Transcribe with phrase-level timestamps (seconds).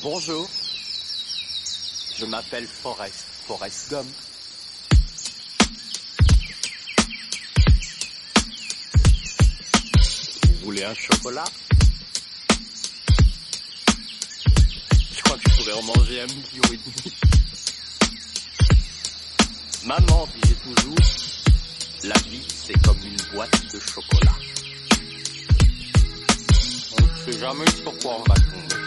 [0.00, 0.48] Bonjour.
[2.16, 4.06] Je m'appelle Forrest, Forrest Gump.
[10.44, 11.44] Vous voulez un chocolat?
[15.16, 17.14] Je crois que je pourrais en manger un million et demi.
[19.84, 20.96] Maman disait toujours,
[22.04, 24.36] la vie c'est comme une boîte de chocolat.
[27.00, 28.77] On ne sait jamais sur quoi on va tomber.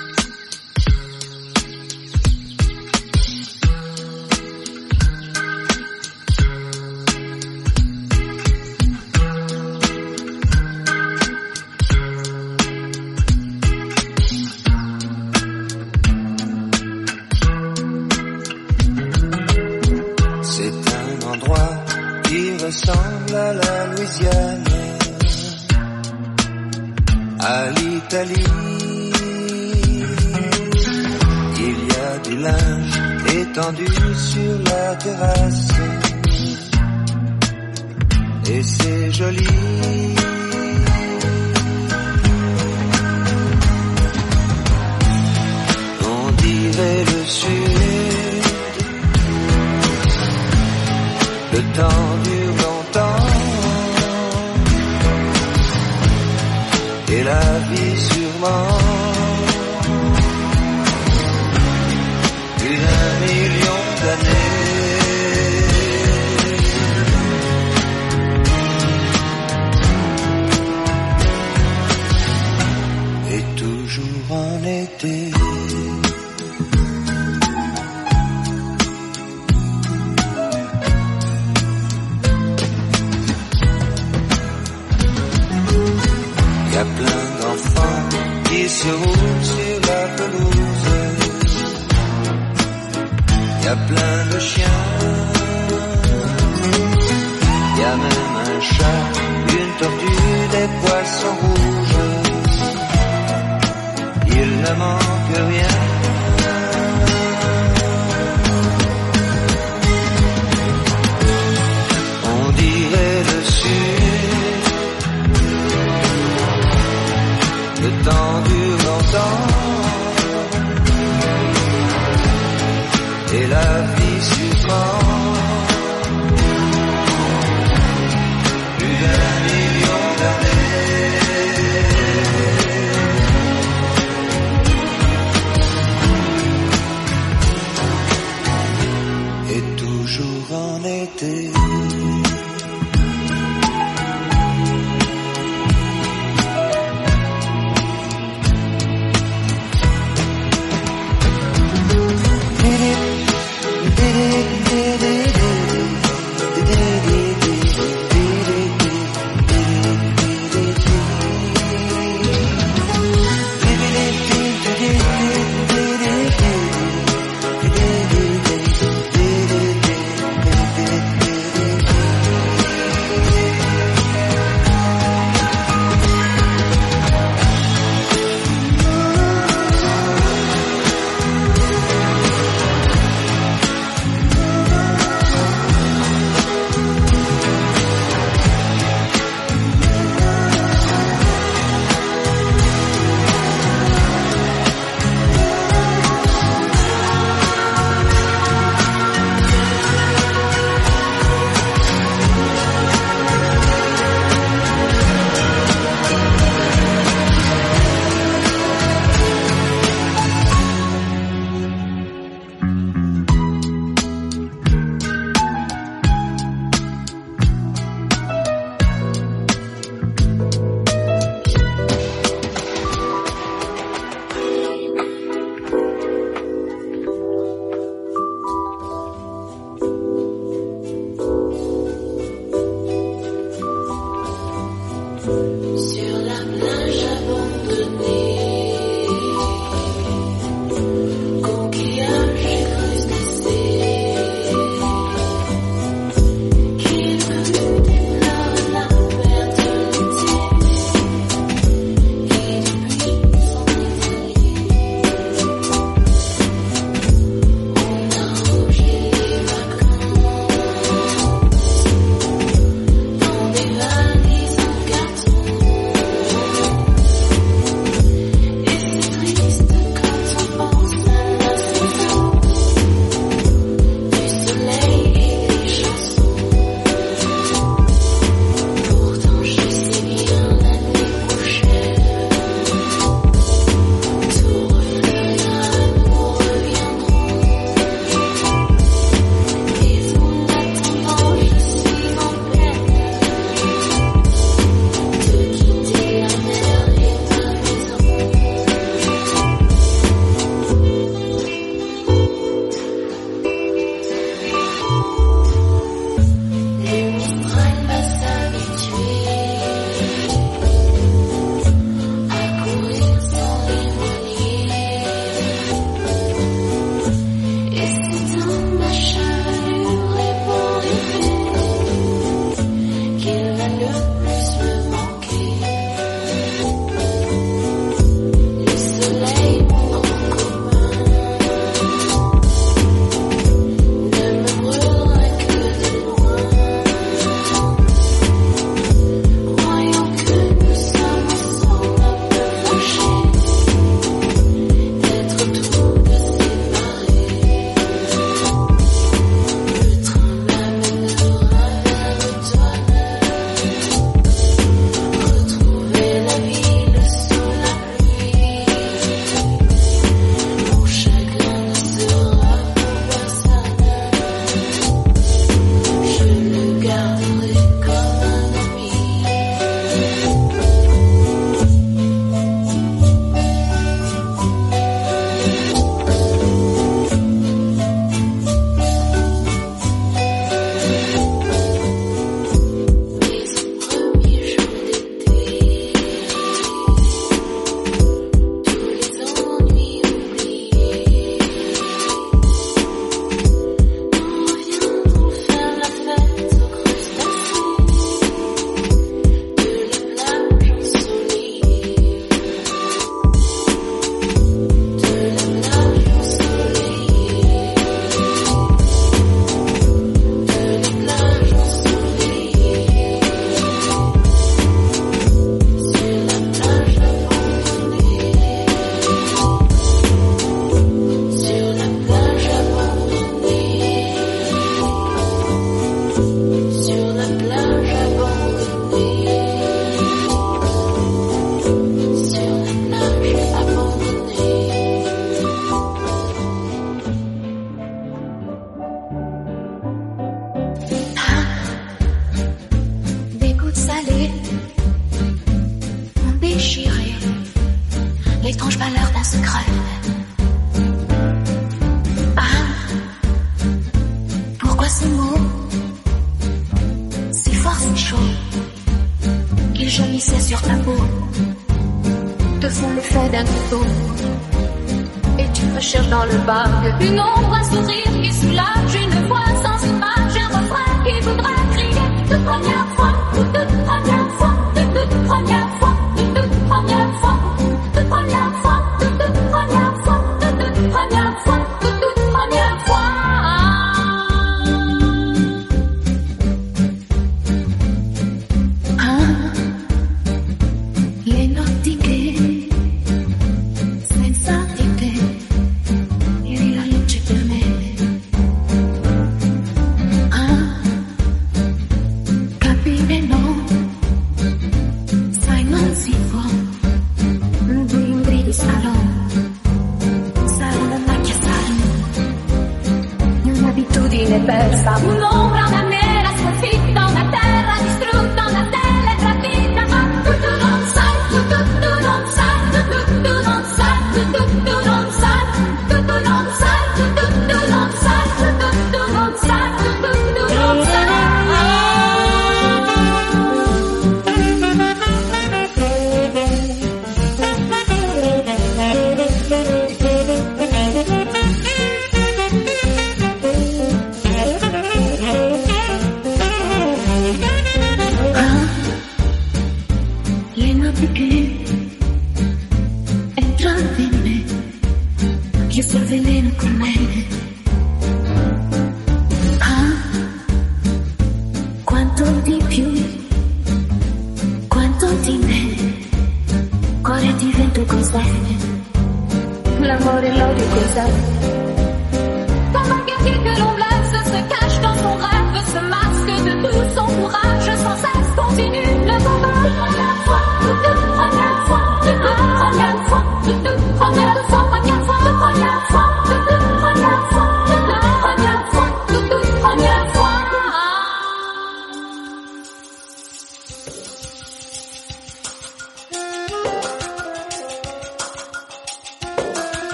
[569.91, 571.50] L'amore e l'odio cos'è.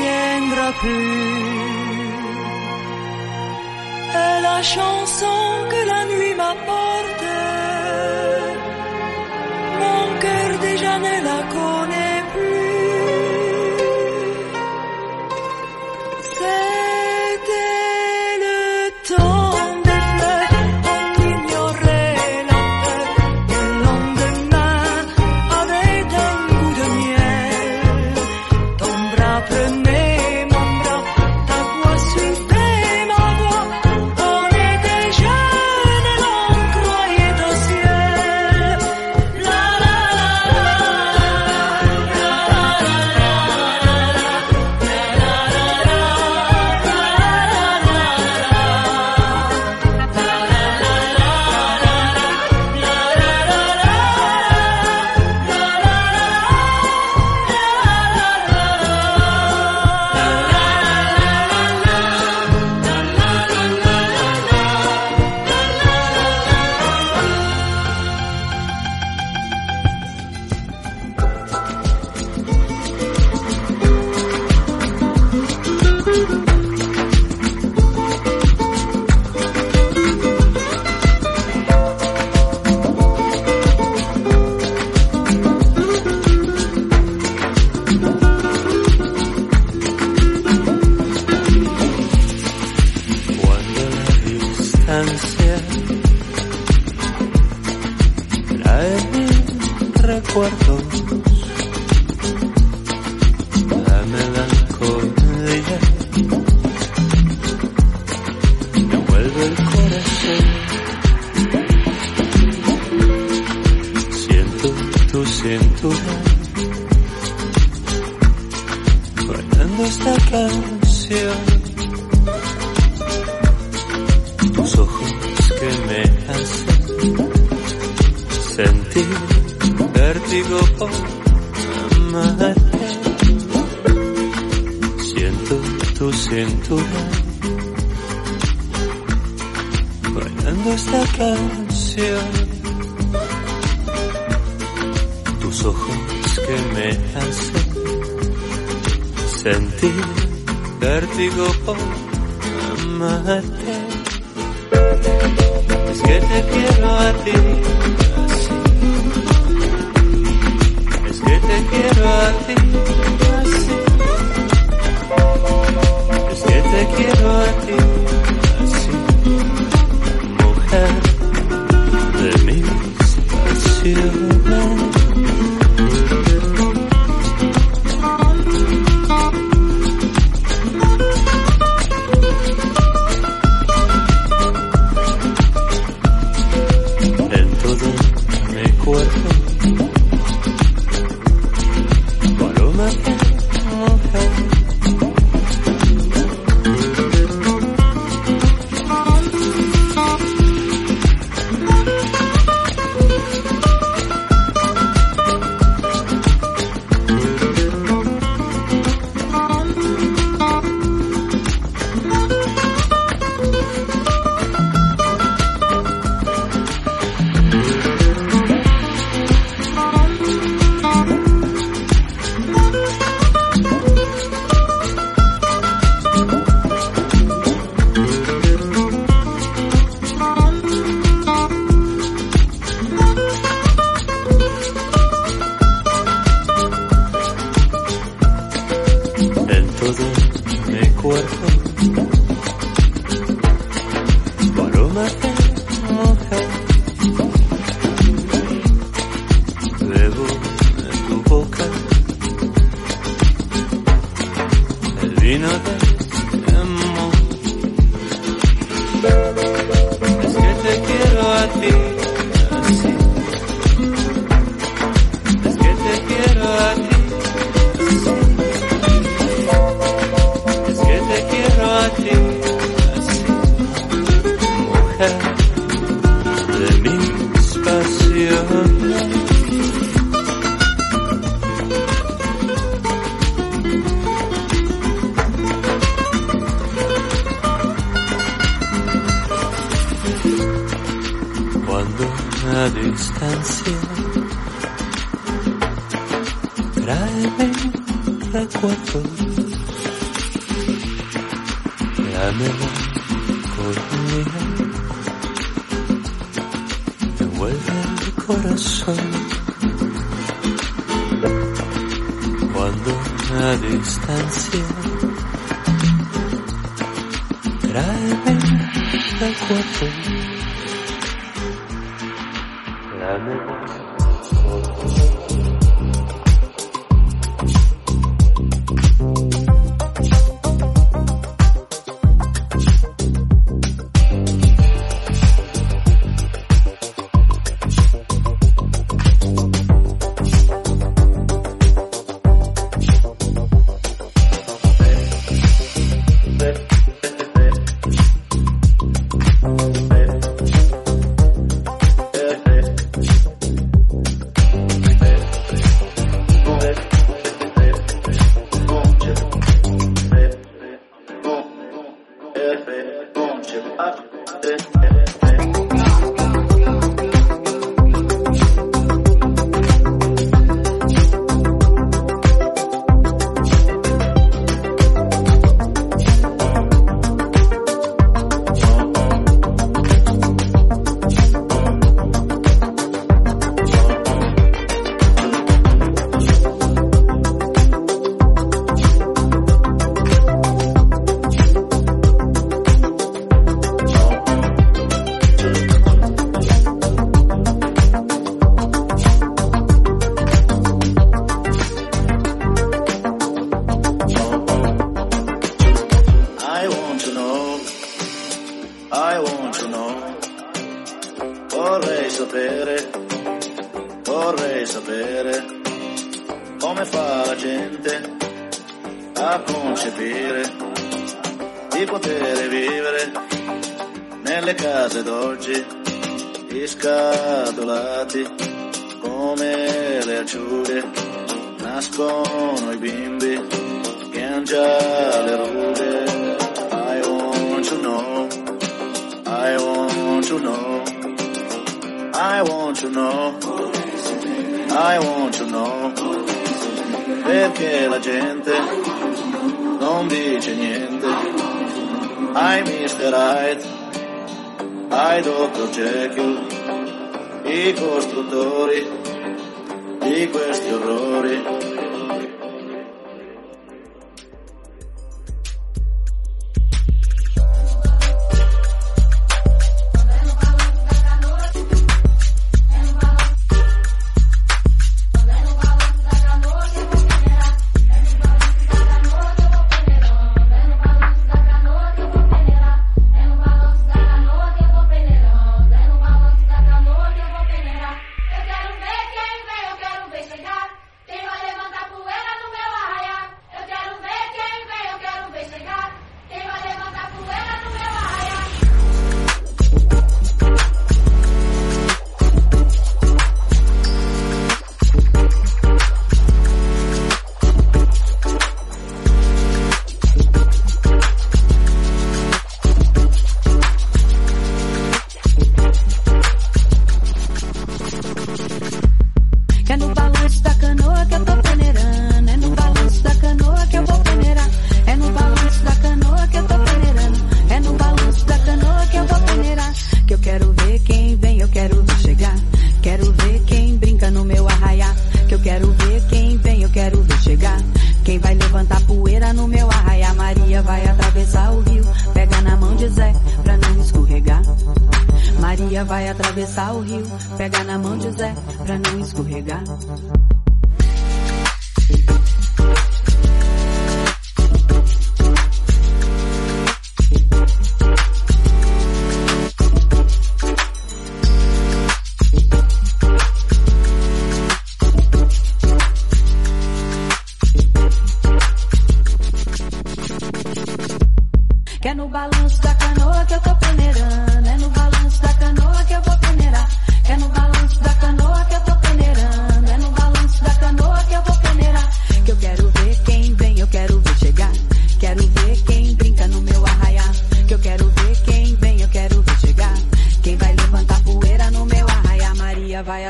[0.00, 1.60] reviendra plus.
[4.42, 7.24] La chanson que la nuit m'apporte,
[9.82, 11.99] mon cœur déjà ne la connaît.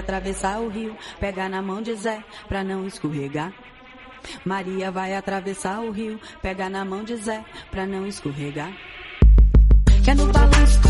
[0.01, 3.53] atravessar o rio, pegar na mão de Zé pra não escorregar.
[4.45, 8.73] Maria vai atravessar o rio, pegar na mão de Zé pra não escorregar.
[10.05, 10.90] Quer no balanço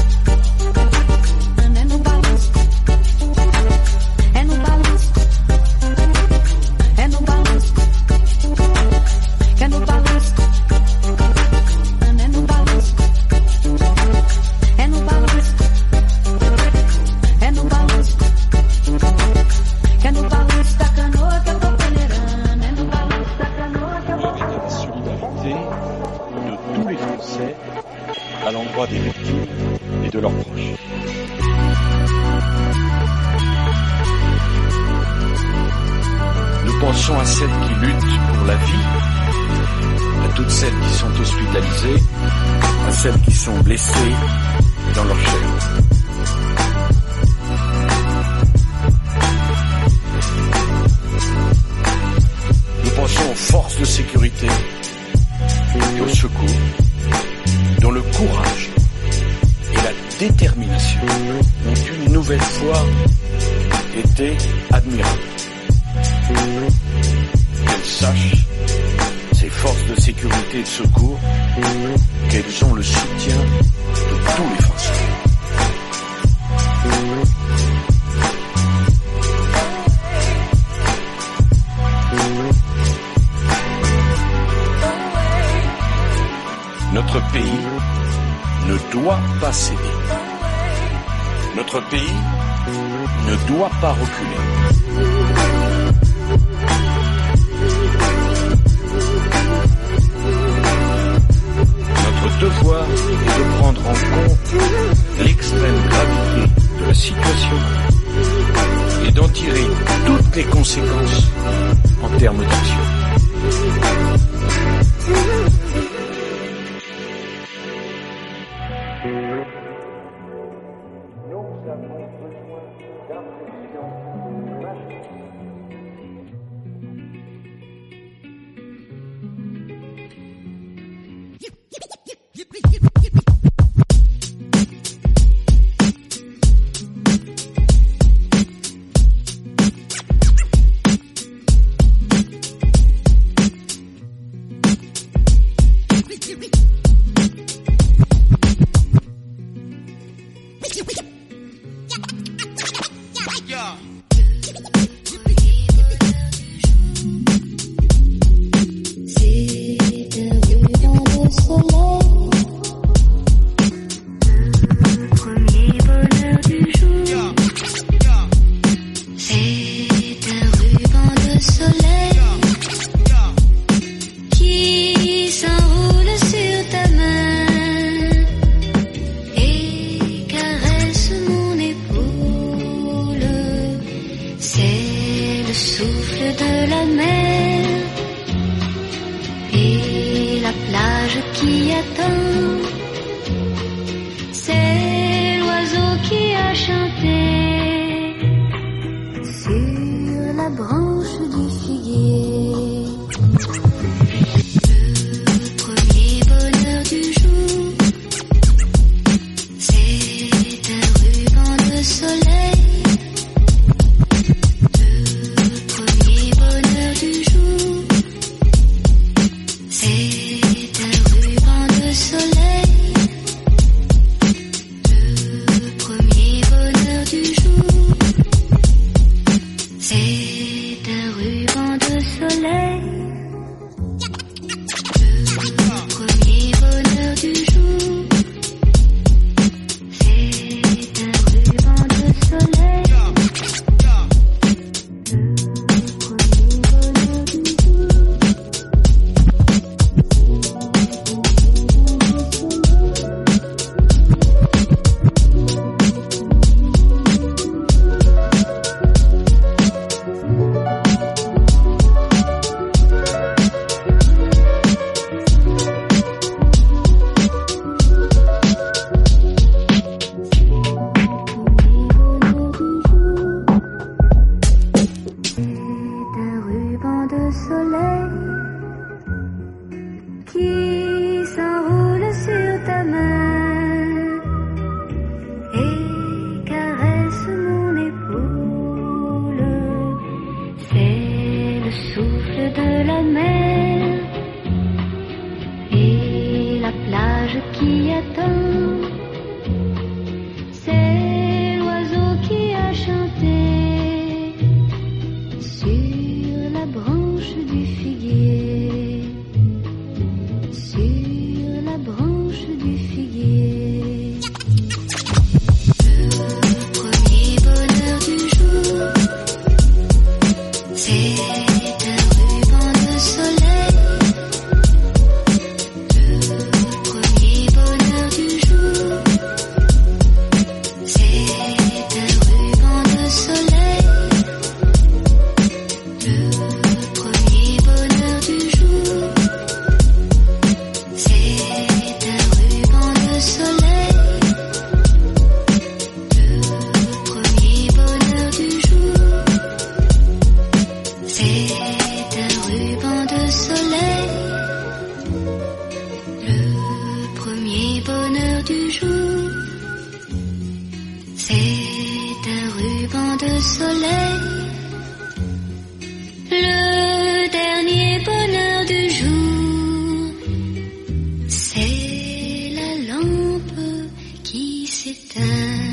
[374.94, 375.69] qui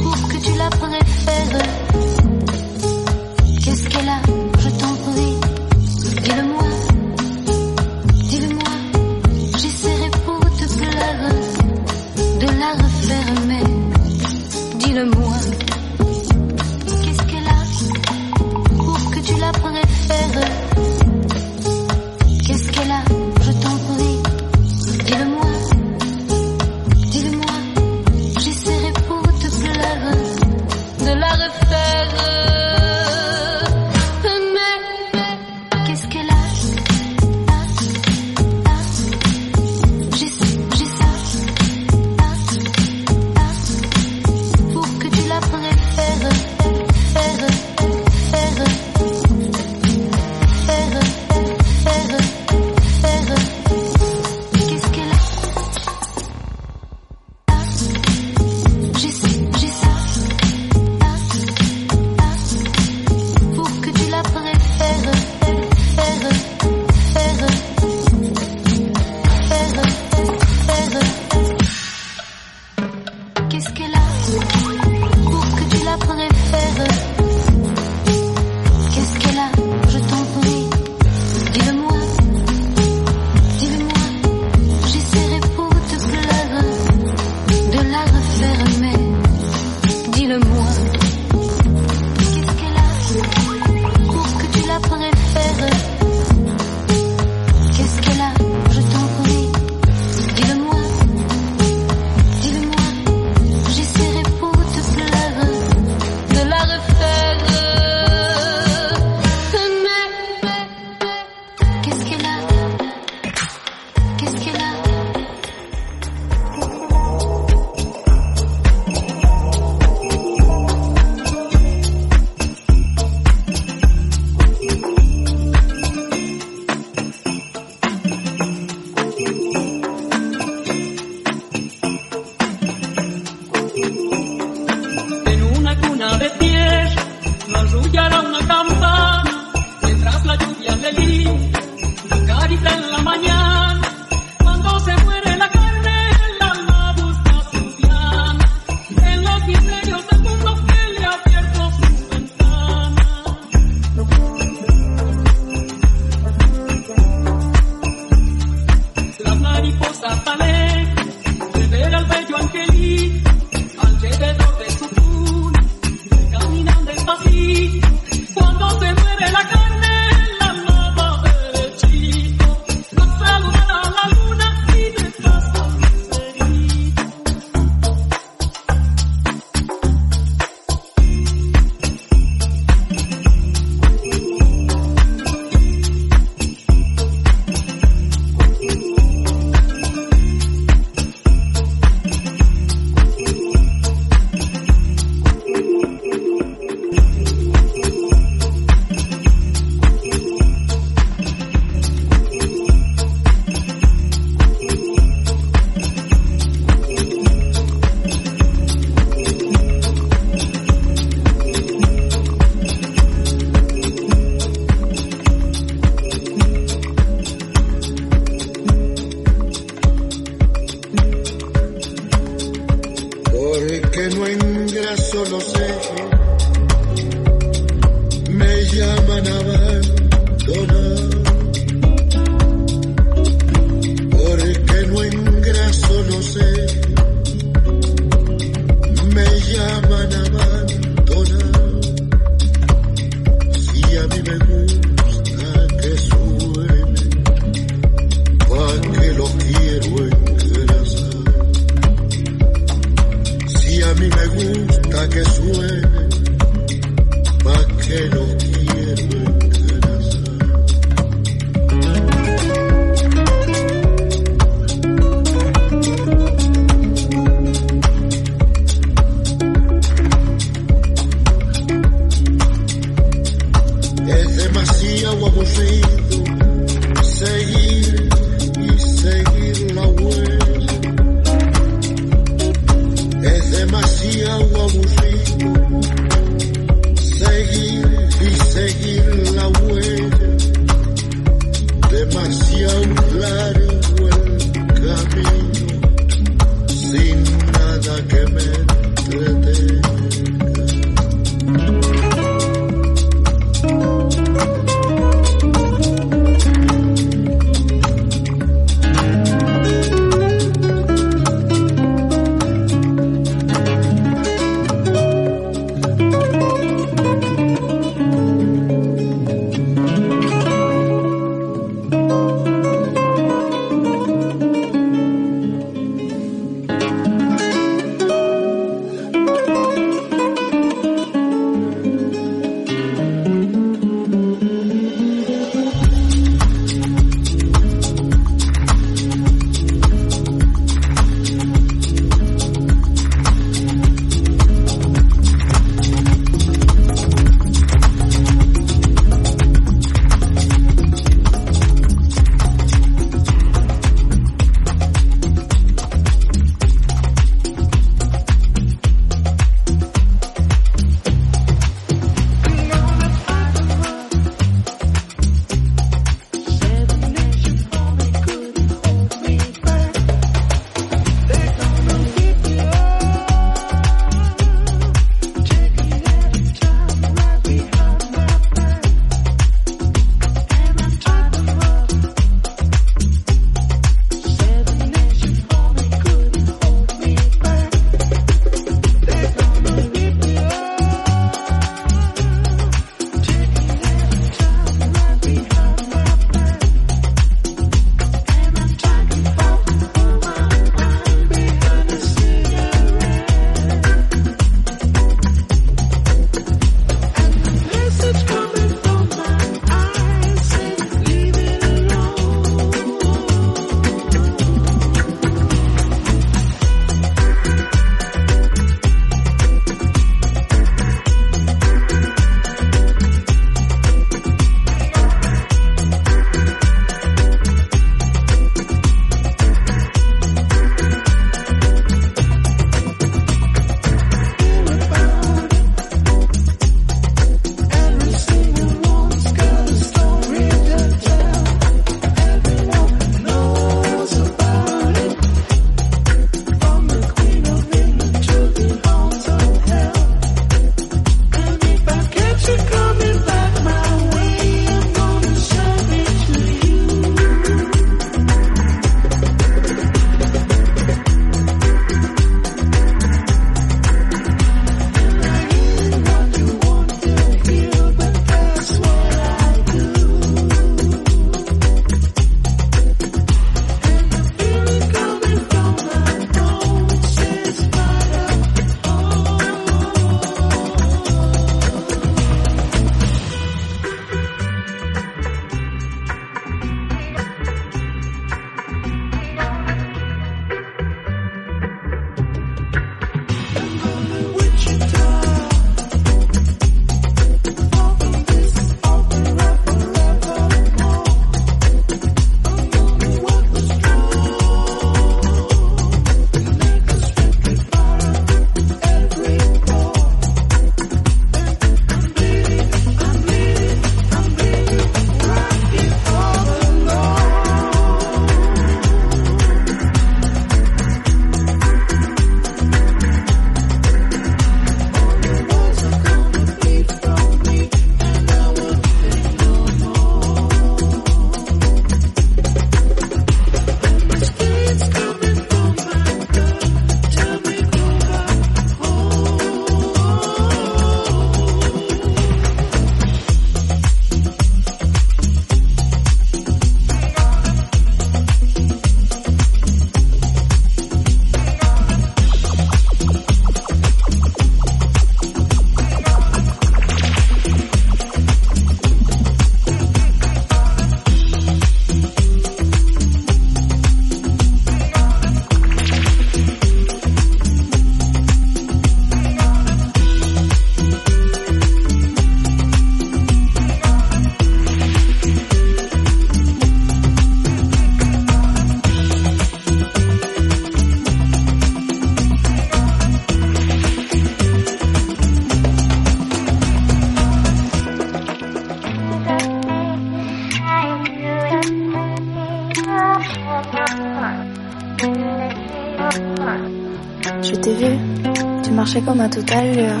[599.02, 600.00] comme un tout à l'heure.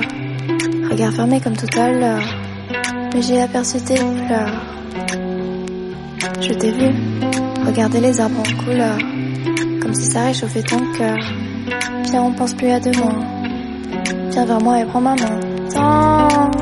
[0.90, 2.22] Regard fermé comme tout à l'heure.
[3.14, 4.62] Mais j'ai aperçu tes pleurs.
[6.40, 6.88] Je t'ai vu,
[7.66, 8.98] regarder les arbres en couleur.
[9.80, 11.18] Comme si ça réchauffait ton cœur.
[12.10, 13.20] Viens, on pense plus à demain.
[14.30, 15.40] Viens vers moi et prends ma main.
[15.74, 16.52] Danse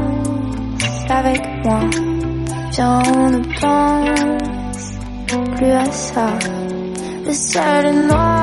[1.10, 1.80] avec moi.
[2.72, 4.38] Viens, on ne pense
[5.56, 6.26] plus à ça.
[7.24, 8.33] Le est noir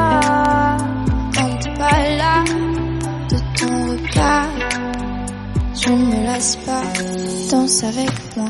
[7.84, 8.46] Avec moi.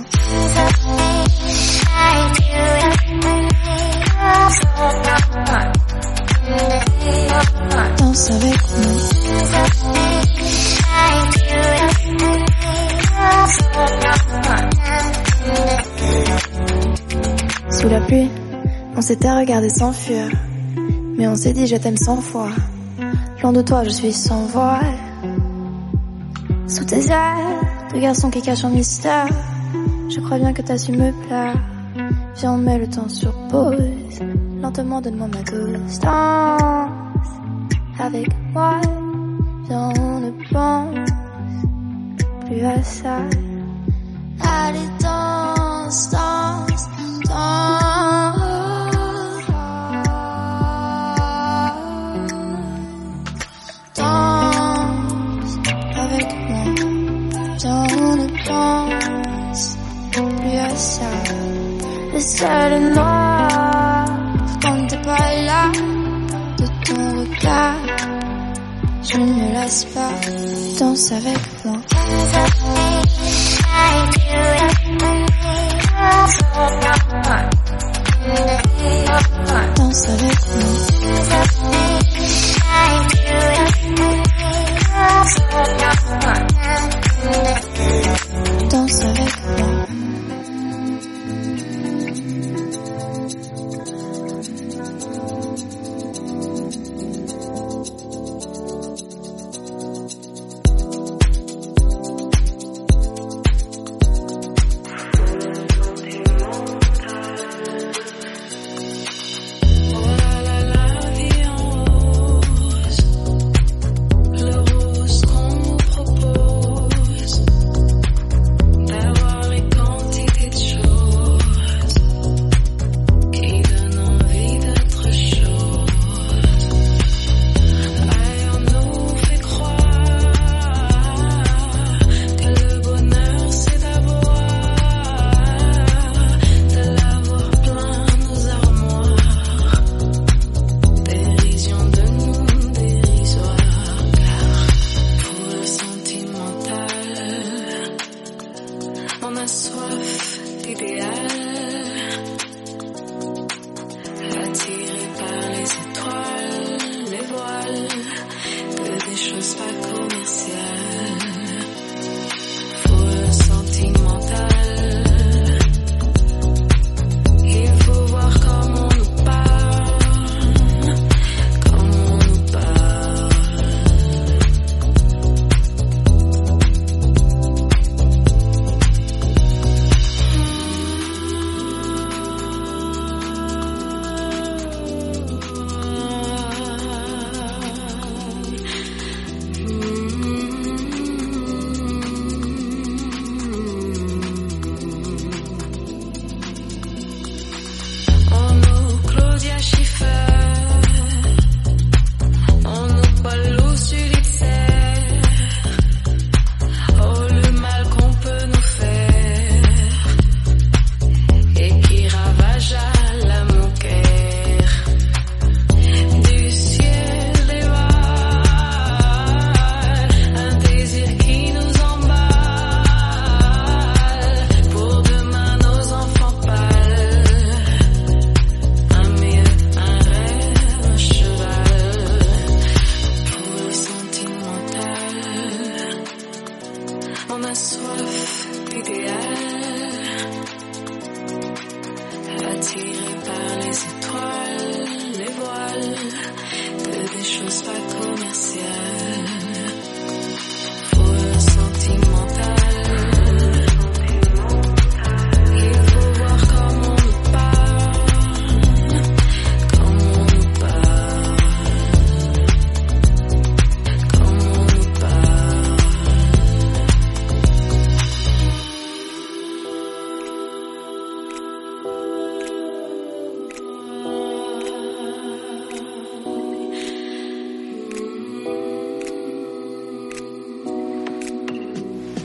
[17.69, 18.29] Sous la pluie,
[18.97, 20.25] on s'était regardé sans fuir.
[21.17, 22.49] Mais on s'est dit je t'aime cent fois.
[23.41, 24.97] Loin de toi, je suis sans voile.
[26.67, 29.27] Sous tes ailes, de garçon qui cache un mystère.
[30.09, 31.55] Je crois bien que t'as su me plaire.
[32.35, 33.77] Viens, on met le temps sur pause.
[34.61, 35.99] Lentement, donne-moi ma dose.
[37.99, 38.81] Avec moi.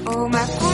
[0.08, 0.65] Oh, my.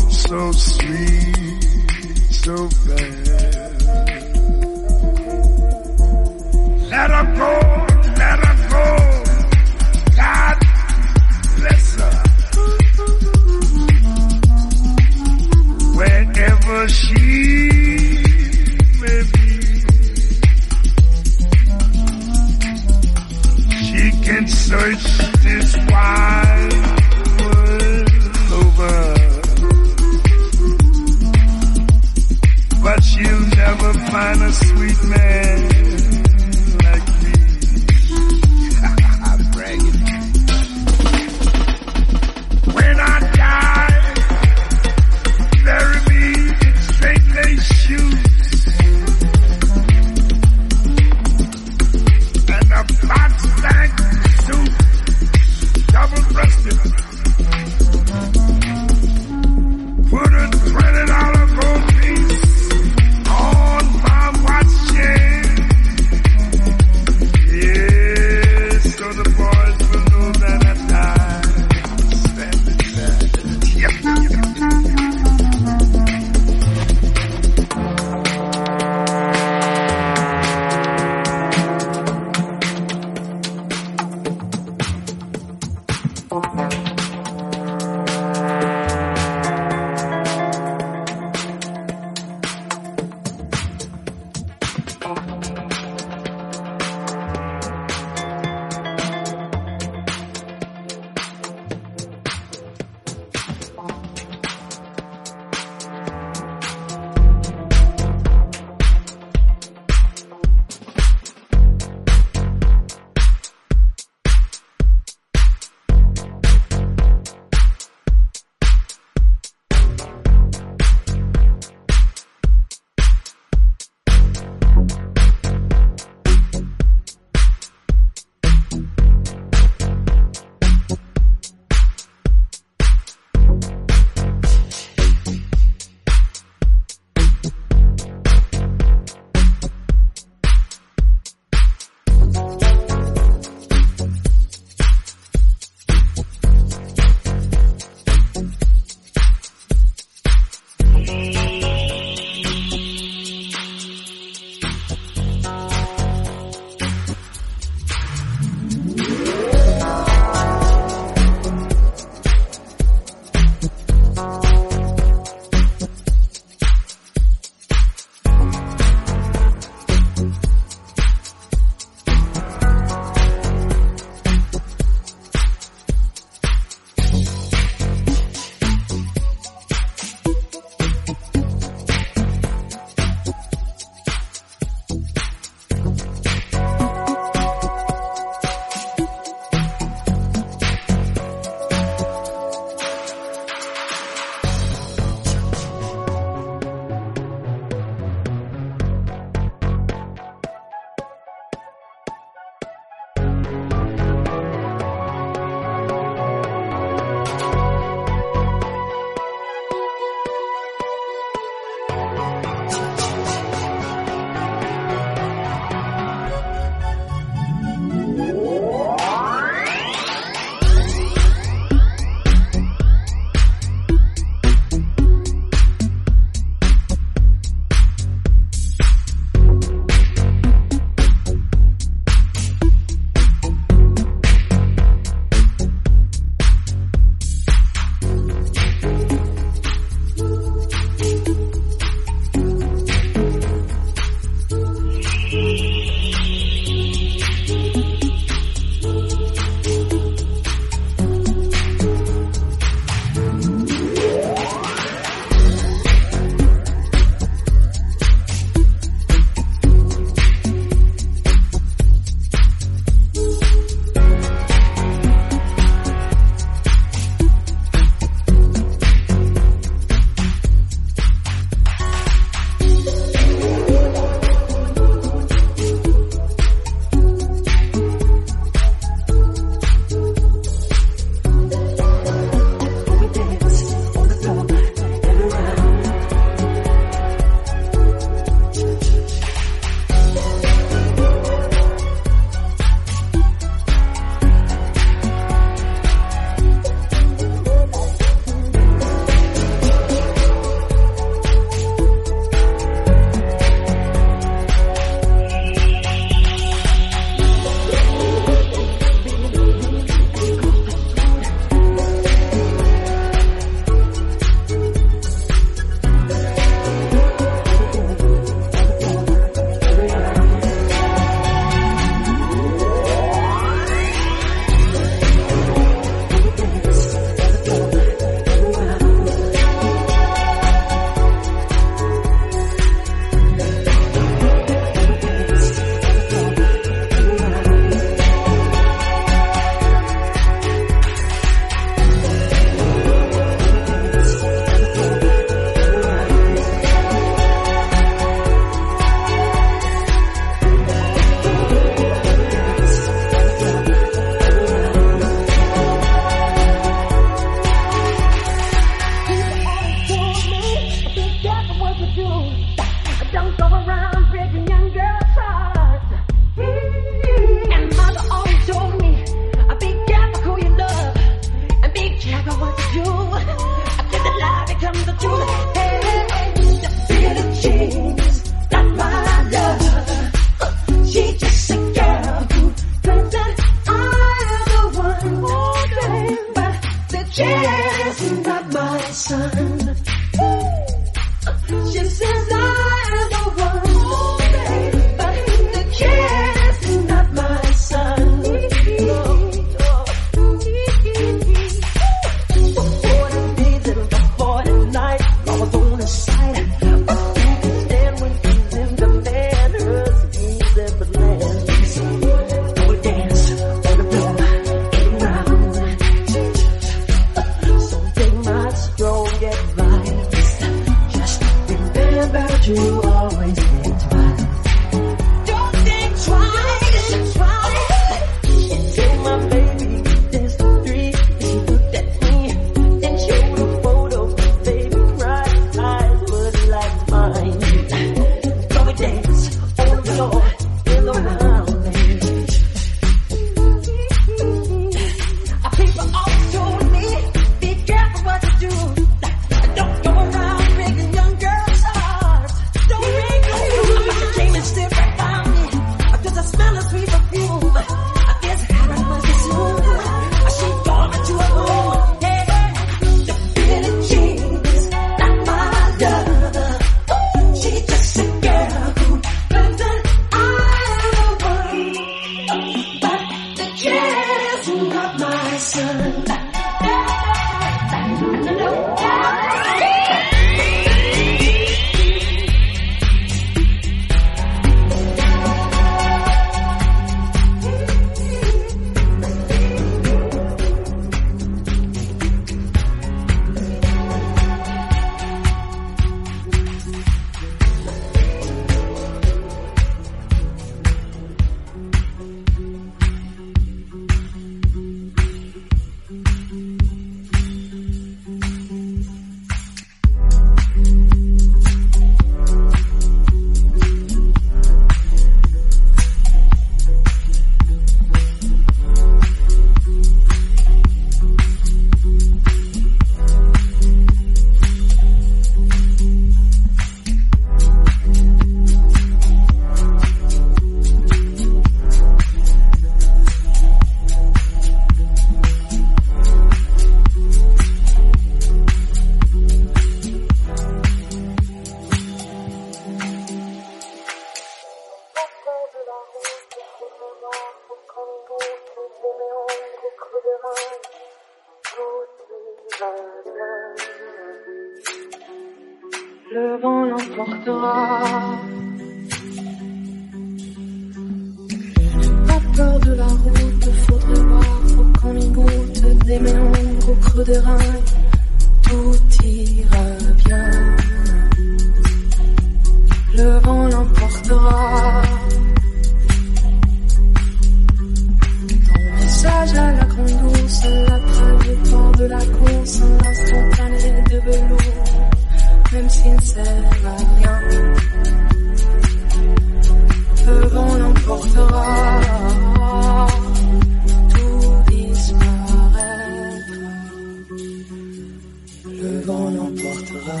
[598.86, 600.00] Vent l'emportera.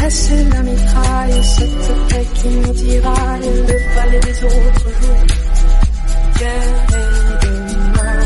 [0.00, 5.24] Laissez la mitraille, cette paix qui nous tiraille, le palais des autres jours.
[6.38, 6.86] Guerre
[7.42, 8.22] demain.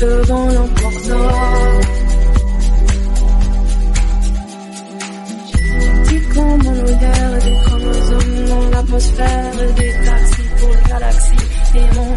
[0.00, 1.48] Le vent l'emportera.
[6.34, 12.14] Comme mon odeur des chromosomes dans l'atmosphère, des taxis pour la galaxie, et mon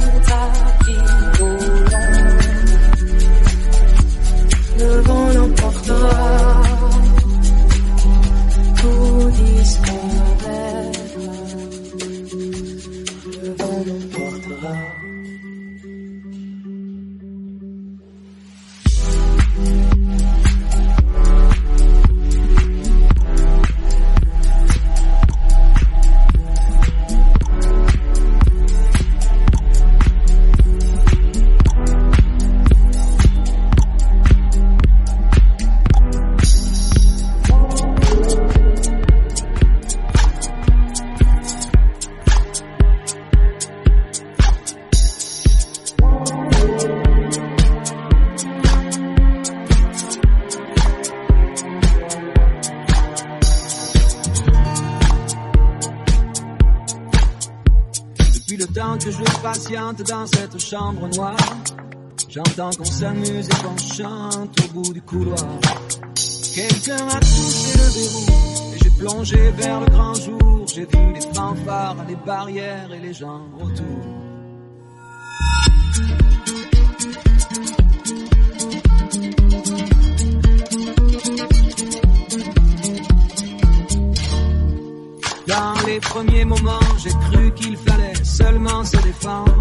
[59.99, 61.35] dans cette chambre noire,
[62.29, 65.59] j'entends qu'on s'amuse et qu'on chante au bout du couloir.
[66.55, 70.65] Quelqu'un a poussé le verrou et j'ai plongé vers le grand jour.
[70.73, 73.85] J'ai vu les fanfares, les barrières et les gens autour.
[85.47, 89.60] Dans les premiers moments, j'ai cru qu'il fallait seulement se défendre.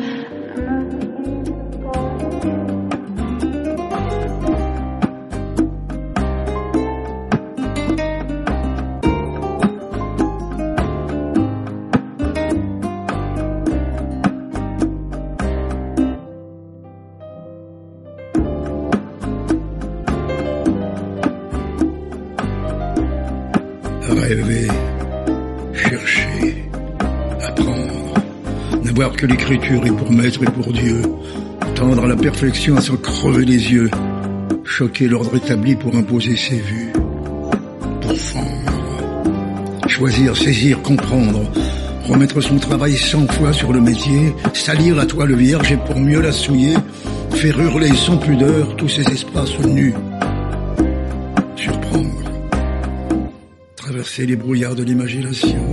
[29.09, 31.01] Que l'écriture et pour maître et pour Dieu,
[31.75, 33.89] tendre à la perfection à s'en crever les yeux,
[34.63, 36.93] choquer l'ordre établi pour imposer ses vues,
[38.01, 41.41] pour fendre, choisir, saisir, comprendre,
[42.07, 46.21] remettre son travail cent fois sur le métier, salir la toile vierge et pour mieux
[46.21, 46.75] la souiller,
[47.31, 49.95] faire hurler sans pudeur tous ces espaces nus,
[51.55, 52.21] surprendre,
[53.75, 55.65] traverser les brouillards de l'imagination,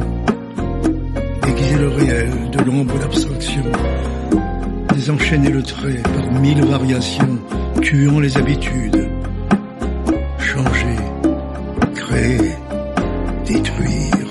[1.79, 3.63] le réel de l'ombre et l'abstraction,
[4.95, 7.39] désenchaîner le trait par mille variations,
[7.81, 9.09] tuant les habitudes,
[10.39, 10.97] changer,
[11.95, 12.53] créer,
[13.47, 14.27] détruire,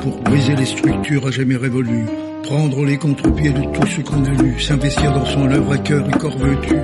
[0.00, 2.06] pour briser les structures à jamais révolues,
[2.42, 6.06] prendre les contre-pieds de tout ce qu'on a lu, s'investir dans son œuvre à cœur
[6.08, 6.76] et corps vêtu,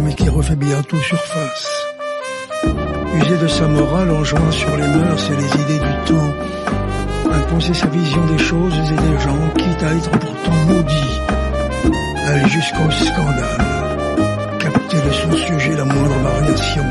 [0.00, 1.68] mais qui refait bientôt surface.
[3.14, 6.32] User de sa morale en jouant sur les mœurs et les idées du temps,
[7.32, 11.20] imposer sa vision des choses et des gens, quitte à être pourtant maudit,
[12.26, 16.84] aller jusqu'au scandale, capter de son sujet la moindre variation,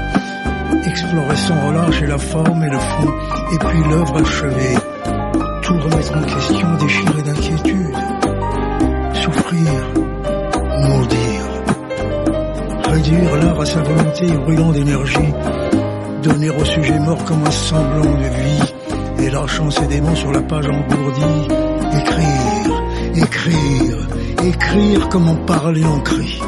[0.85, 3.13] explorer sans relâche la forme et le fond,
[3.53, 4.77] et puis l'œuvre achevée,
[5.63, 7.80] tout remettre en question, déchiré d'inquiétude,
[13.61, 15.33] à sa volonté brûlant d'énergie,
[16.23, 18.73] donner au sujet mort comme un semblant de vie,
[19.23, 21.47] et lâchant ses démons sur la page engourdie,
[21.93, 22.83] écrire,
[23.15, 24.07] écrire,
[24.43, 26.41] écrire comme on parlait en crie.